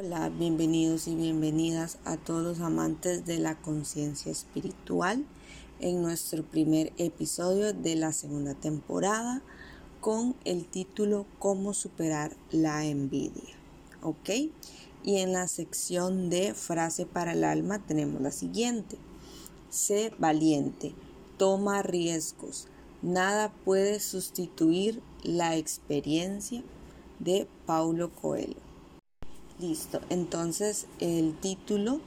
[0.00, 5.24] Hola, bienvenidos y bienvenidas a todos los amantes de la conciencia espiritual
[5.80, 9.42] en nuestro primer episodio de la segunda temporada
[10.00, 13.56] con el título Cómo superar la envidia.
[14.00, 14.30] ¿Ok?
[15.02, 18.98] Y en la sección de frase para el alma tenemos la siguiente.
[19.68, 20.94] Sé valiente,
[21.38, 22.68] toma riesgos,
[23.02, 26.62] nada puede sustituir la experiencia
[27.18, 28.67] de Paulo Coelho.
[29.60, 32.00] Listo, entonces el título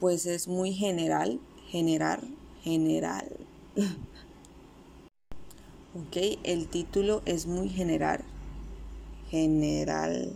[0.00, 2.20] pues es muy general, general,
[2.64, 3.28] general.
[5.94, 8.24] ok, el título es muy general,
[9.30, 10.32] general.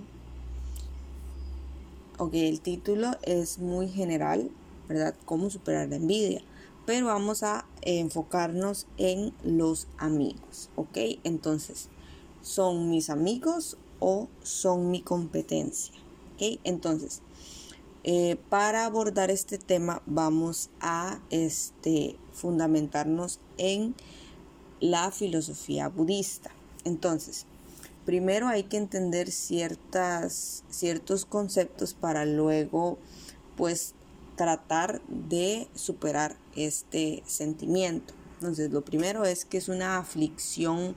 [2.19, 4.49] Ok, el título es muy general,
[4.89, 5.17] ¿verdad?
[5.25, 6.43] Cómo superar la envidia.
[6.87, 10.97] Pero vamos a enfocarnos en los amigos, ¿ok?
[11.25, 11.89] Entonces,
[12.41, 16.06] ¿son mis amigos o son mi competencia?
[16.39, 17.23] Entonces,
[18.05, 23.95] eh, para abordar este tema vamos a este, fundamentarnos en
[24.81, 26.51] la filosofía budista.
[26.85, 27.47] Entonces,
[28.05, 32.99] primero hay que entender ciertas, ciertos conceptos para luego,
[33.57, 33.95] pues,
[34.37, 38.15] tratar de superar este sentimiento.
[38.35, 40.95] Entonces, lo primero es que es una aflicción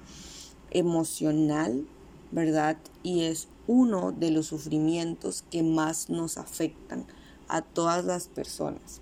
[0.71, 1.87] emocional,
[2.31, 2.77] ¿verdad?
[3.01, 7.05] Y es uno de los sufrimientos que más nos afectan
[7.47, 8.99] a todas las personas.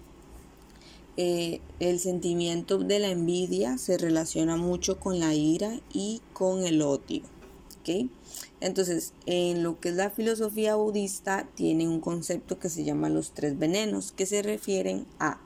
[1.15, 6.81] Eh, el sentimiento de la envidia se relaciona mucho con la ira y con el
[6.81, 7.23] odio.
[8.59, 13.31] Entonces, en lo que es la filosofía budista, tiene un concepto que se llama los
[13.31, 15.39] tres venenos, que se refieren a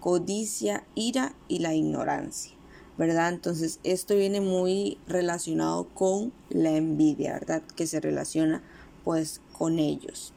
[0.00, 2.52] codicia, ira y la ignorancia.
[2.98, 3.32] ¿Verdad?
[3.32, 7.62] Entonces esto viene muy relacionado con la envidia, ¿verdad?
[7.74, 8.62] Que se relaciona
[9.04, 10.32] pues con ellos.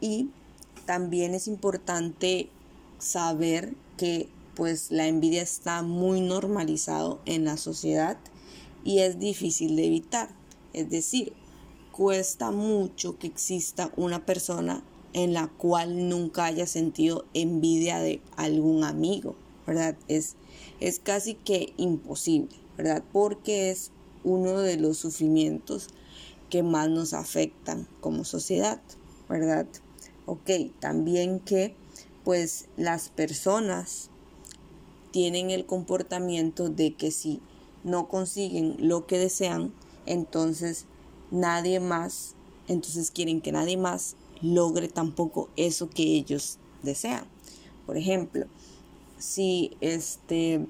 [0.00, 0.30] Y
[0.86, 2.48] también es importante
[2.98, 8.18] saber que pues la envidia está muy normalizado en la sociedad
[8.84, 10.30] y es difícil de evitar.
[10.72, 11.32] Es decir,
[11.92, 14.82] cuesta mucho que exista una persona
[15.12, 19.36] en la cual nunca haya sentido envidia de algún amigo,
[19.68, 19.96] ¿verdad?
[20.08, 20.36] Es
[20.80, 22.48] es casi que imposible,
[22.78, 23.04] ¿verdad?
[23.12, 23.90] Porque es
[24.24, 25.88] uno de los sufrimientos
[26.48, 28.80] que más nos afectan como sociedad,
[29.28, 29.66] ¿verdad?
[30.24, 31.76] Ok, también que
[32.24, 34.08] pues las personas
[35.10, 37.40] tienen el comportamiento de que si
[37.84, 39.74] no consiguen lo que desean,
[40.06, 40.86] entonces
[41.30, 42.34] nadie más,
[42.68, 47.24] entonces quieren que nadie más logre tampoco eso que ellos desean.
[47.86, 48.46] Por ejemplo,
[49.18, 50.66] si este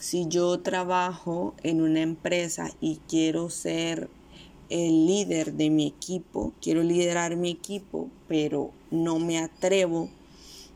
[0.00, 4.08] si yo trabajo en una empresa y quiero ser
[4.70, 10.08] el líder de mi equipo, quiero liderar mi equipo, pero no me atrevo,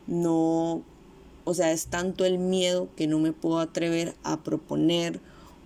[0.05, 0.83] no,
[1.43, 5.19] o sea, es tanto el miedo que no me puedo atrever a proponer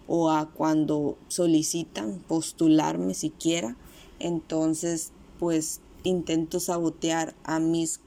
[0.07, 3.75] o a cuando solicitan postularme siquiera,
[4.19, 8.00] entonces pues intento sabotear a mis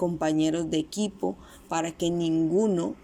[0.00, 1.36] compañeros de equipo
[1.68, 2.94] para que ninguno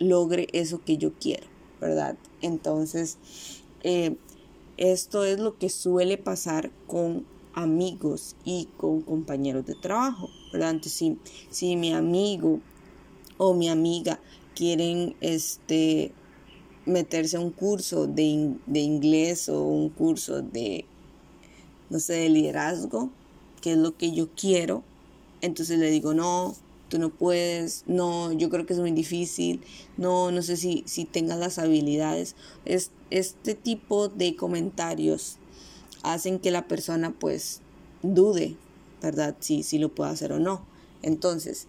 [0.00, 1.46] logre eso que yo quiero,
[1.80, 2.16] ¿verdad?
[2.42, 3.18] Entonces,
[3.84, 4.16] eh,
[4.76, 10.70] esto es lo que suele pasar con amigos y con compañeros de trabajo, ¿verdad?
[10.70, 11.16] Entonces, si,
[11.50, 12.58] si mi amigo
[13.38, 14.18] o mi amiga
[14.56, 16.10] quieren este,
[16.86, 20.86] meterse a un curso de, de inglés o un curso de,
[21.88, 23.10] no sé, de liderazgo,
[23.60, 24.82] que es lo que yo quiero,
[25.46, 26.54] entonces le digo, no,
[26.88, 29.62] tú no puedes, no, yo creo que es muy difícil,
[29.96, 32.36] no, no sé si, si tengas las habilidades.
[32.64, 35.36] Es, este tipo de comentarios
[36.02, 37.60] hacen que la persona pues
[38.02, 38.56] dude,
[39.02, 39.36] ¿verdad?
[39.40, 40.64] Si, si lo puede hacer o no.
[41.02, 41.66] Entonces,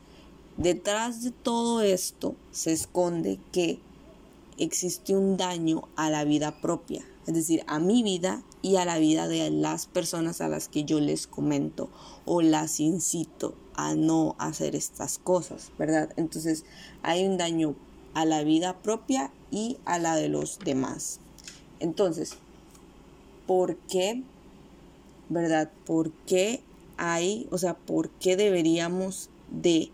[0.57, 3.79] detrás de todo esto se esconde que
[4.57, 8.97] existe un daño a la vida propia, es decir, a mi vida y a la
[8.97, 11.89] vida de las personas a las que yo les comento
[12.25, 16.11] o las incito a no hacer estas cosas, ¿verdad?
[16.17, 16.65] Entonces
[17.03, 17.75] hay un daño
[18.13, 21.19] a la vida propia y a la de los demás.
[21.79, 22.35] Entonces,
[23.45, 24.23] ¿por qué,
[25.29, 25.71] verdad?
[25.85, 26.63] ¿Por qué
[26.97, 29.91] hay, o sea, por qué deberíamos de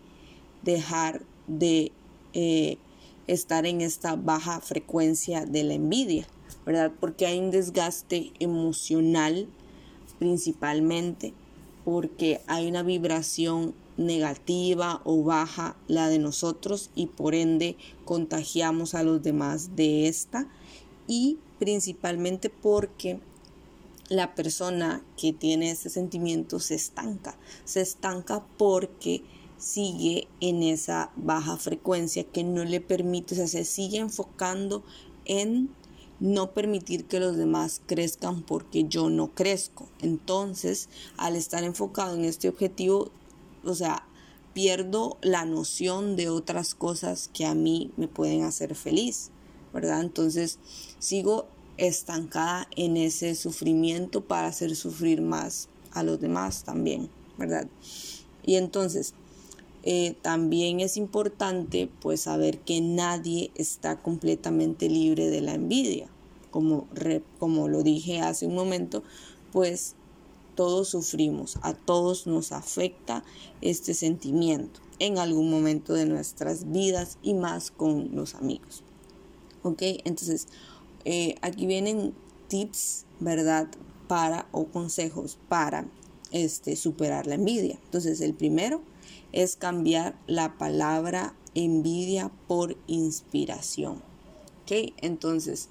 [0.62, 1.92] dejar de
[2.32, 2.78] eh,
[3.26, 6.26] estar en esta baja frecuencia de la envidia?
[6.64, 6.92] ¿verdad?
[6.98, 9.48] Porque hay un desgaste emocional
[10.18, 11.34] principalmente,
[11.84, 19.02] porque hay una vibración negativa o baja la de nosotros y por ende contagiamos a
[19.02, 20.48] los demás de esta
[21.06, 23.20] y principalmente porque
[24.08, 27.38] la persona que tiene ese sentimiento se estanca.
[27.64, 29.22] Se estanca porque
[29.64, 34.84] sigue en esa baja frecuencia que no le permite, o sea, se sigue enfocando
[35.24, 35.70] en
[36.20, 39.88] no permitir que los demás crezcan porque yo no crezco.
[40.00, 43.10] Entonces, al estar enfocado en este objetivo,
[43.64, 44.06] o sea,
[44.52, 49.30] pierdo la noción de otras cosas que a mí me pueden hacer feliz,
[49.72, 50.02] ¿verdad?
[50.02, 50.58] Entonces,
[50.98, 51.46] sigo
[51.78, 57.08] estancada en ese sufrimiento para hacer sufrir más a los demás también,
[57.38, 57.66] ¿verdad?
[58.44, 59.14] Y entonces,
[59.86, 66.08] eh, también es importante pues saber que nadie está completamente libre de la envidia.
[66.50, 66.88] Como,
[67.38, 69.02] como lo dije hace un momento,
[69.52, 69.94] pues
[70.54, 73.24] todos sufrimos, a todos nos afecta
[73.60, 78.84] este sentimiento en algún momento de nuestras vidas y más con los amigos.
[79.64, 79.82] ¿Ok?
[80.04, 80.46] Entonces,
[81.04, 82.14] eh, aquí vienen
[82.48, 83.68] tips, ¿verdad?
[84.08, 85.88] Para o consejos para
[86.30, 87.78] este, superar la envidia.
[87.84, 88.80] Entonces, el primero
[89.32, 94.02] es cambiar la palabra envidia por inspiración.
[94.62, 94.92] ¿Ok?
[94.98, 95.68] Entonces,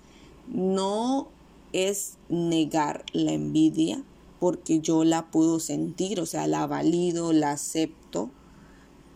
[0.47, 1.27] no
[1.71, 4.03] es negar la envidia
[4.39, 8.29] porque yo la puedo sentir, o sea, la valido, la acepto,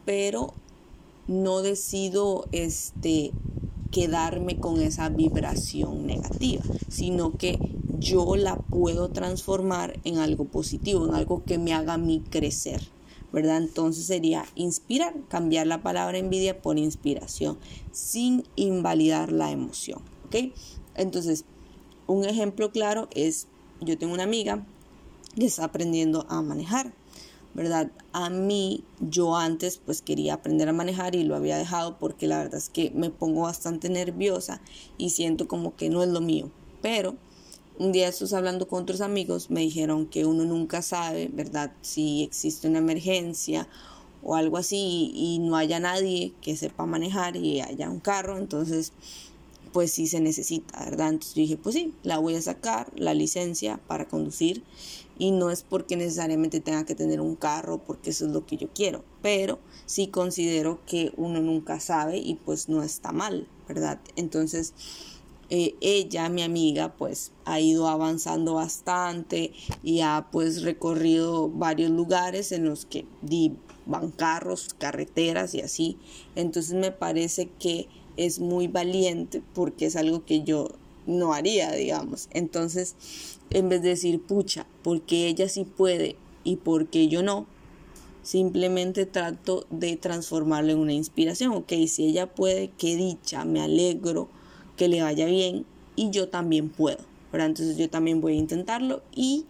[0.05, 0.53] pero
[1.27, 3.33] no decido este
[3.91, 7.59] quedarme con esa vibración negativa, sino que
[7.99, 12.81] yo la puedo transformar en algo positivo, en algo que me haga a mí crecer.
[13.31, 13.57] ¿Verdad?
[13.57, 17.57] Entonces sería inspirar, cambiar la palabra envidia por inspiración,
[17.91, 20.53] sin invalidar la emoción, ¿ok?
[20.95, 21.45] Entonces,
[22.07, 23.47] un ejemplo claro es,
[23.81, 24.65] yo tengo una amiga
[25.35, 26.93] que está aprendiendo a manejar,
[27.53, 27.91] ¿verdad?
[28.13, 32.37] A mí, yo antes pues quería aprender a manejar y lo había dejado porque la
[32.37, 34.61] verdad es que me pongo bastante nerviosa
[34.97, 36.49] y siento como que no es lo mío,
[36.81, 37.15] pero
[37.79, 41.71] un día estos hablando con otros amigos me dijeron que uno nunca sabe, ¿verdad?
[41.81, 43.67] Si existe una emergencia
[44.23, 48.93] o algo así y no haya nadie que sepa manejar y haya un carro, entonces
[49.73, 51.09] pues sí se necesita, ¿verdad?
[51.09, 54.63] Entonces yo dije, pues sí, la voy a sacar, la licencia para conducir
[55.19, 58.57] y no es porque necesariamente tenga que tener un carro porque eso es lo que
[58.57, 63.99] yo quiero, pero sí considero que uno nunca sabe y pues no está mal, ¿verdad?
[64.15, 64.73] Entonces
[65.49, 72.51] eh, ella, mi amiga, pues ha ido avanzando bastante y ha pues recorrido varios lugares
[72.51, 73.05] en los que
[73.85, 75.97] van carros, carreteras y así.
[76.35, 80.69] Entonces me parece que es muy valiente porque es algo que yo
[81.05, 82.27] no haría, digamos.
[82.33, 82.95] Entonces,
[83.49, 87.47] en vez de decir, pucha, porque ella sí puede y porque yo no,
[88.21, 91.53] simplemente trato de transformarlo en una inspiración.
[91.53, 94.27] Ok, si ella puede, qué dicha, me alegro
[94.77, 95.65] que le vaya bien
[95.95, 96.99] y yo también puedo.
[97.33, 99.45] Entonces yo también voy a intentarlo y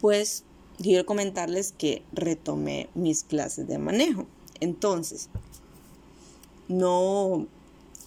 [0.00, 0.44] pues
[0.78, 4.26] quiero comentarles que retomé mis clases de manejo.
[4.60, 5.28] Entonces,
[6.68, 7.46] no,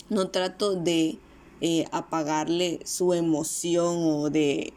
[0.09, 1.17] no trato de
[1.61, 4.73] eh, apagarle su emoción o de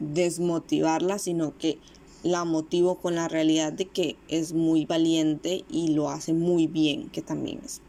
[0.00, 1.78] desmotivarla, sino que
[2.22, 7.10] la motivo con la realidad de que es muy valiente y lo hace muy bien,
[7.10, 7.80] que también es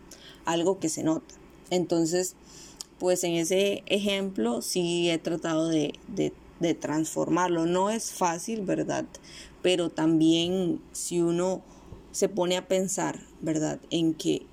[0.45, 1.35] algo que se nota.
[1.69, 2.35] Entonces,
[2.99, 5.93] pues en ese ejemplo sí he tratado de,
[6.79, 7.65] transformarlo.
[7.65, 9.05] No es fácil, ¿verdad?
[9.61, 11.61] Pero también si uno
[12.11, 13.81] se pone a pensar, ¿verdad?
[13.89, 14.45] En que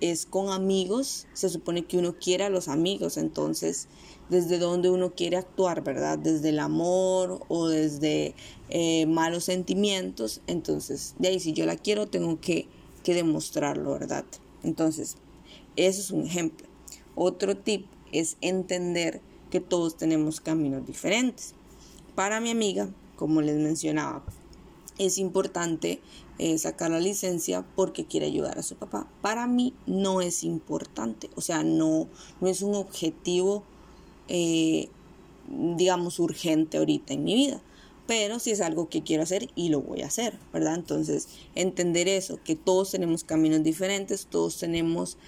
[0.00, 3.88] es con amigos, se supone que uno quiere a los amigos, entonces
[4.28, 6.18] desde donde uno quiere actuar, ¿verdad?
[6.18, 8.34] Desde el amor o desde
[8.68, 12.66] eh, malos sentimientos, entonces de ahí si yo la quiero tengo que,
[13.04, 14.24] que demostrarlo, ¿verdad?
[14.62, 15.16] Entonces,
[15.76, 16.71] eso es un ejemplo.
[17.14, 21.54] Otro tip es entender que todos tenemos caminos diferentes.
[22.14, 24.24] Para mi amiga, como les mencionaba,
[24.98, 26.00] es importante
[26.38, 29.08] eh, sacar la licencia porque quiere ayudar a su papá.
[29.20, 32.08] Para mí no es importante, o sea, no,
[32.40, 33.62] no es un objetivo,
[34.28, 34.88] eh,
[35.48, 37.62] digamos, urgente ahorita en mi vida.
[38.06, 40.74] Pero si es algo que quiero hacer y lo voy a hacer, ¿verdad?
[40.74, 45.18] Entonces, entender eso, que todos tenemos caminos diferentes, todos tenemos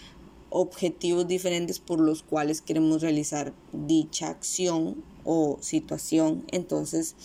[0.57, 6.45] objetivos diferentes por los cuales queremos realizar dicha acción o situación.
[6.53, 7.17] Entonces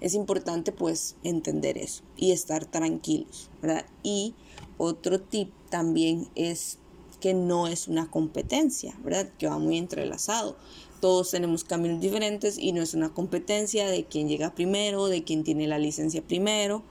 [0.00, 3.84] es importante pues entender eso y estar tranquilos, ¿verdad?
[4.02, 4.34] Y
[4.78, 6.78] otro tip también es
[7.20, 9.28] que no es una competencia, ¿verdad?
[9.38, 10.56] Que va muy entrelazado.
[11.02, 15.44] Todos tenemos caminos diferentes y no es una competencia de quién llega primero, de quién
[15.44, 16.82] tiene la licencia primero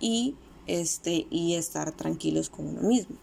[0.00, 0.36] y
[0.68, 3.16] este y estar tranquilos con uno mismo.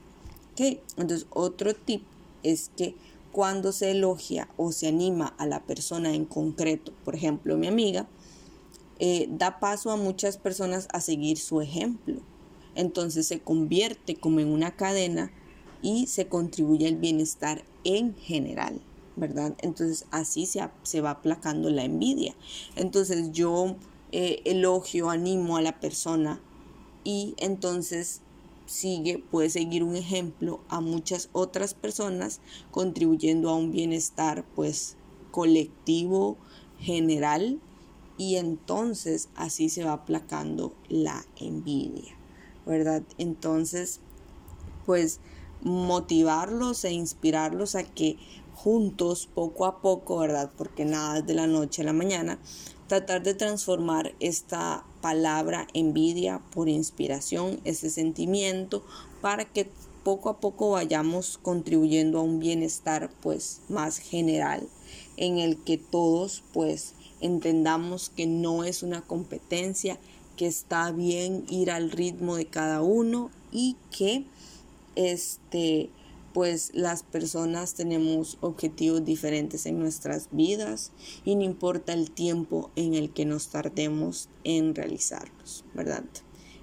[0.98, 2.04] Entonces, otro tip
[2.44, 2.96] es que
[3.32, 8.08] cuando se elogia o se anima a la persona en concreto, por ejemplo, mi amiga,
[9.00, 12.22] eh, da paso a muchas personas a seguir su ejemplo.
[12.76, 15.32] Entonces se convierte como en una cadena
[15.82, 18.82] y se contribuye al bienestar en general,
[19.16, 19.56] ¿verdad?
[19.62, 22.36] Entonces así se, se va aplacando la envidia.
[22.76, 23.76] Entonces yo
[24.12, 26.42] eh, elogio, animo a la persona
[27.04, 28.22] y entonces
[28.70, 32.40] sigue, puede seguir un ejemplo a muchas otras personas
[32.72, 34.96] contribuyendo a un bienestar pues
[35.32, 36.38] colectivo,
[36.80, 37.60] general
[38.18, 42.16] y entonces así se va aplacando la envidia,
[42.66, 43.04] ¿verdad?
[43.18, 44.02] Entonces,
[44.86, 45.20] pues
[45.62, 48.18] motivarlos e inspirarlos a que
[48.54, 50.52] juntos, poco a poco, ¿verdad?
[50.58, 52.40] Porque nada es de la noche a la mañana,
[52.88, 58.84] tratar de transformar esta palabra envidia por inspiración, ese sentimiento,
[59.22, 59.70] para que
[60.04, 64.68] poco a poco vayamos contribuyendo a un bienestar pues más general
[65.18, 70.00] en el que todos pues entendamos que no es una competencia,
[70.38, 74.24] que está bien ir al ritmo de cada uno y que
[74.96, 75.90] este
[76.34, 80.92] pues las personas tenemos objetivos diferentes en nuestras vidas
[81.26, 86.04] y no importa el tiempo en el que nos tardemos en realizarlos, ¿verdad?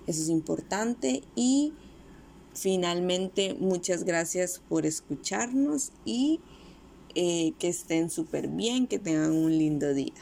[0.07, 1.73] Eso es importante y
[2.55, 6.41] finalmente muchas gracias por escucharnos y
[7.15, 10.15] eh, que estén súper bien, que tengan un lindo día.